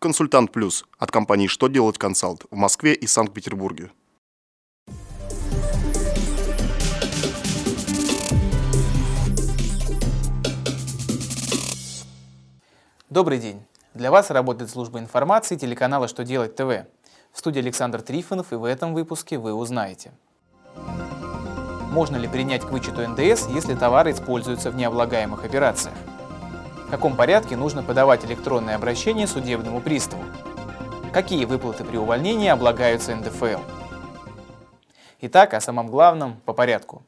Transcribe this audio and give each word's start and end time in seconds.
Консультант 0.00 0.52
Плюс 0.52 0.84
от 0.96 1.10
компании 1.10 1.48
«Что 1.48 1.66
делать 1.66 1.98
консалт» 1.98 2.44
в 2.52 2.54
Москве 2.54 2.94
и 2.94 3.08
Санкт-Петербурге. 3.08 3.90
Добрый 13.10 13.40
день. 13.40 13.60
Для 13.94 14.12
вас 14.12 14.30
работает 14.30 14.70
служба 14.70 15.00
информации 15.00 15.56
телеканала 15.56 16.06
«Что 16.06 16.22
делать 16.22 16.54
ТВ». 16.54 16.86
В 17.32 17.38
студии 17.40 17.58
Александр 17.58 18.00
Трифонов, 18.00 18.52
и 18.52 18.54
в 18.54 18.62
этом 18.62 18.94
выпуске 18.94 19.36
вы 19.36 19.52
узнаете. 19.52 20.12
Можно 21.90 22.18
ли 22.18 22.28
принять 22.28 22.62
к 22.62 22.70
вычету 22.70 23.04
НДС, 23.04 23.48
если 23.48 23.74
товары 23.74 24.12
используются 24.12 24.70
в 24.70 24.76
необлагаемых 24.76 25.44
операциях? 25.44 25.94
В 26.88 26.90
каком 26.90 27.16
порядке 27.16 27.54
нужно 27.54 27.82
подавать 27.82 28.24
электронное 28.24 28.74
обращение 28.74 29.26
судебному 29.26 29.82
приставу? 29.82 30.22
Какие 31.12 31.44
выплаты 31.44 31.84
при 31.84 31.98
увольнении 31.98 32.48
облагаются 32.48 33.14
НДФЛ? 33.14 33.60
Итак, 35.20 35.52
о 35.52 35.60
самом 35.60 35.88
главном 35.88 36.40
по 36.46 36.54
порядку. 36.54 37.02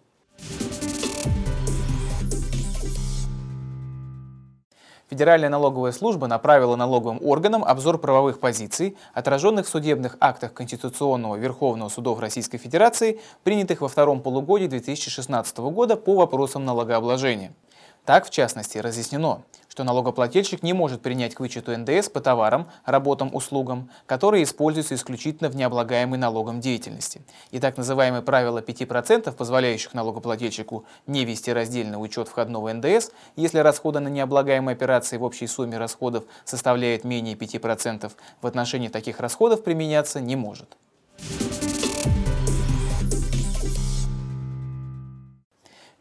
Федеральная 5.09 5.49
налоговая 5.49 5.93
служба 5.93 6.27
направила 6.27 6.77
налоговым 6.77 7.19
органам 7.23 7.65
обзор 7.65 7.97
правовых 7.97 8.39
позиций, 8.39 8.99
отраженных 9.15 9.65
в 9.65 9.71
судебных 9.71 10.19
актах 10.21 10.53
Конституционного 10.53 11.37
Верховного 11.37 11.89
судов 11.89 12.21
Российской 12.21 12.59
Федерации, 12.59 13.19
принятых 13.45 13.81
во 13.81 13.89
втором 13.89 14.21
полугодии 14.21 14.67
2016 14.67 15.57
года 15.57 15.97
по 15.97 16.17
вопросам 16.17 16.67
налогообложения. 16.67 17.55
Так, 18.05 18.27
в 18.27 18.31
частности, 18.31 18.79
разъяснено, 18.79 19.43
что 19.69 19.85
налогоплательщик 19.85 20.63
не 20.63 20.73
может 20.73 21.01
принять 21.01 21.35
к 21.35 21.41
вычету 21.41 21.77
НДС 21.77 22.09
по 22.09 22.21
товарам, 22.21 22.69
работам, 22.85 23.35
услугам, 23.35 23.89
которые 24.07 24.43
используются 24.43 24.95
исключительно 24.95 25.49
в 25.49 25.55
необлагаемой 25.55 26.19
налогом 26.19 26.61
деятельности. 26.61 27.23
И 27.51 27.61
так 27.61 27.77
называемое 27.77 28.23
правило 28.23 28.61
5%, 28.61 29.31
позволяющих 29.33 29.95
налогоплательщику 29.95 30.85
не 31.07 31.25
вести 31.25 31.53
раздельный 31.53 32.03
учет 32.03 32.29
входного 32.29 32.73
НДС, 32.73 33.11
если 33.37 33.59
расходы 33.59 34.01
на 34.01 34.09
необлагаемые 34.09 34.75
операции 34.75 35.17
в 35.17 35.23
общей 35.23 35.47
сумме 35.47 35.79
расходов 35.79 36.25
составляют 36.45 37.05
менее 37.05 37.37
5%, 37.37 38.11
в 38.43 38.47
отношении 38.47 38.89
таких 38.89 39.21
расходов 39.21 39.63
применяться 39.63 40.21
не 40.21 40.37
может. 40.37 40.77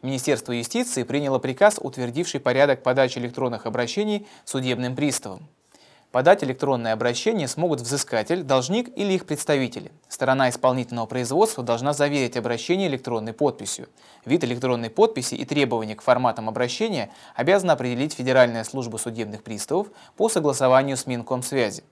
Министерство 0.02 0.52
юстиции 0.52 1.02
приняло 1.02 1.38
приказ, 1.38 1.78
утвердивший 1.80 2.40
порядок 2.40 2.82
подачи 2.82 3.18
электронных 3.18 3.66
обращений 3.66 4.26
судебным 4.44 4.96
приставам. 4.96 5.48
Подать 6.10 6.42
электронное 6.42 6.92
обращение 6.92 7.46
смогут 7.46 7.80
взыскатель, 7.82 8.42
должник 8.42 8.88
или 8.96 9.12
их 9.12 9.26
представители. 9.26 9.92
Сторона 10.08 10.48
исполнительного 10.48 11.06
производства 11.06 11.62
должна 11.62 11.92
заверить 11.92 12.36
обращение 12.36 12.88
электронной 12.88 13.32
подписью. 13.32 13.88
Вид 14.24 14.42
электронной 14.42 14.90
подписи 14.90 15.36
и 15.36 15.44
требования 15.44 15.94
к 15.94 16.02
форматам 16.02 16.48
обращения 16.48 17.10
обязана 17.36 17.74
определить 17.74 18.14
Федеральная 18.14 18.64
служба 18.64 18.96
судебных 18.96 19.44
приставов 19.44 19.88
по 20.16 20.28
согласованию 20.28 20.96
с 20.96 21.06
Минкомсвязи. 21.06 21.84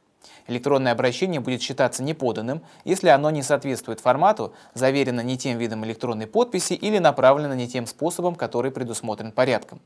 Электронное 0.46 0.92
обращение 0.92 1.40
будет 1.40 1.60
считаться 1.60 2.02
неподанным, 2.02 2.62
если 2.84 3.08
оно 3.08 3.30
не 3.30 3.42
соответствует 3.42 4.00
формату, 4.00 4.54
заверено 4.74 5.20
не 5.20 5.36
тем 5.36 5.58
видом 5.58 5.84
электронной 5.84 6.26
подписи 6.26 6.72
или 6.72 6.98
направлено 6.98 7.54
не 7.54 7.68
тем 7.68 7.86
способом, 7.86 8.34
который 8.34 8.70
предусмотрен 8.70 9.30
порядком. 9.30 9.80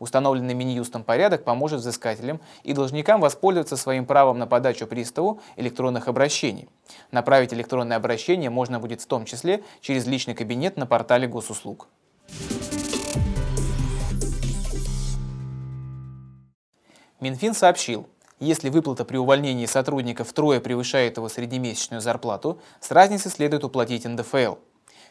Установленный 0.00 0.54
Минюстом 0.54 1.04
порядок 1.04 1.44
поможет 1.44 1.80
взыскателям 1.80 2.40
и 2.62 2.72
должникам 2.72 3.20
воспользоваться 3.20 3.76
своим 3.76 4.06
правом 4.06 4.38
на 4.38 4.46
подачу 4.46 4.86
приставу 4.86 5.40
электронных 5.56 6.08
обращений. 6.08 6.68
Направить 7.12 7.54
электронное 7.54 7.96
обращение 7.96 8.50
можно 8.50 8.80
будет 8.80 9.00
в 9.00 9.06
том 9.06 9.24
числе 9.24 9.62
через 9.80 10.06
личный 10.06 10.34
кабинет 10.34 10.76
на 10.76 10.86
портале 10.86 11.26
госуслуг. 11.26 11.88
Минфин 17.20 17.52
сообщил, 17.52 18.08
если 18.40 18.68
выплата 18.68 19.04
при 19.04 19.16
увольнении 19.16 19.66
сотрудника 19.66 20.24
втрое 20.24 20.60
превышает 20.60 21.16
его 21.16 21.28
среднемесячную 21.28 22.00
зарплату, 22.00 22.60
с 22.80 22.90
разницы 22.90 23.30
следует 23.30 23.64
уплатить 23.64 24.04
НДФЛ. 24.04 24.56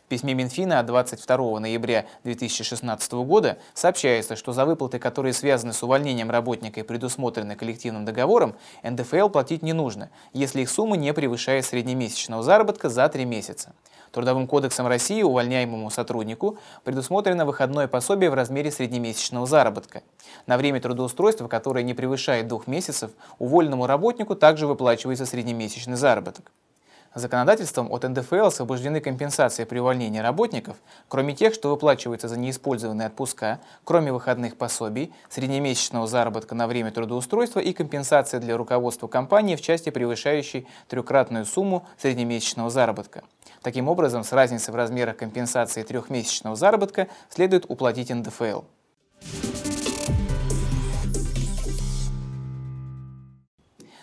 В 0.07 0.09
письме 0.09 0.33
Минфина 0.33 0.79
от 0.79 0.85
22 0.85 1.59
ноября 1.59 2.05
2016 2.23 3.11
года 3.25 3.57
сообщается, 3.73 4.38
что 4.38 4.53
за 4.53 4.65
выплаты, 4.65 4.99
которые 4.99 5.33
связаны 5.33 5.73
с 5.73 5.83
увольнением 5.83 6.31
работника 6.31 6.79
и 6.79 6.83
предусмотрены 6.83 7.57
коллективным 7.57 8.05
договором, 8.05 8.55
НДФЛ 8.83 9.27
платить 9.27 9.63
не 9.63 9.73
нужно, 9.73 10.09
если 10.31 10.61
их 10.61 10.69
сумма 10.69 10.95
не 10.95 11.13
превышает 11.13 11.65
среднемесячного 11.65 12.41
заработка 12.41 12.88
за 12.88 13.09
три 13.09 13.25
месяца. 13.25 13.73
Трудовым 14.12 14.47
кодексом 14.47 14.88
России 14.88 15.22
увольняемому 15.22 15.90
сотруднику 15.90 16.57
предусмотрено 16.84 17.45
выходное 17.45 17.88
пособие 17.88 18.29
в 18.29 18.34
размере 18.34 18.72
среднемесячного 18.72 19.45
заработка. 19.45 20.03
На 20.45 20.57
время 20.57 20.79
трудоустройства, 20.79 21.47
которое 21.47 21.84
не 21.84 21.94
превышает 21.94 22.47
двух 22.47 22.68
месяцев, 22.68 23.12
уволенному 23.40 23.88
работнику 23.88 24.35
также 24.35 24.68
выплачивается 24.68 25.25
среднемесячный 25.25 25.95
заработок. 25.95 26.51
Законодательством 27.17 27.91
от 27.91 28.03
НДФЛ 28.03 28.45
освобождены 28.45 29.00
компенсации 29.00 29.63
при 29.63 29.79
увольнении 29.79 30.19
работников, 30.19 30.78
кроме 31.07 31.33
тех, 31.33 31.53
что 31.53 31.69
выплачиваются 31.69 32.28
за 32.28 32.38
неиспользованные 32.38 33.07
отпуска, 33.07 33.59
кроме 33.83 34.11
выходных 34.13 34.55
пособий, 34.55 35.11
среднемесячного 35.29 36.06
заработка 36.06 36.53
на 36.53 36.67
время 36.67 36.91
трудоустройства 36.91 37.59
и 37.59 37.73
компенсации 37.73 38.38
для 38.38 38.56
руководства 38.56 39.07
компании 39.07 39.56
в 39.56 39.61
части, 39.61 39.89
превышающей 39.89 40.67
трехкратную 40.88 41.45
сумму 41.45 41.88
среднемесячного 41.97 42.69
заработка. 42.69 43.23
Таким 43.63 43.88
образом, 43.88 44.23
с 44.23 44.31
разницей 44.31 44.72
в 44.72 44.75
размерах 44.77 45.17
компенсации 45.17 45.81
трехмесячного 45.81 46.56
заработка 46.56 47.07
следует 47.29 47.66
уплатить 47.67 48.11
НДФЛ. 48.11 48.61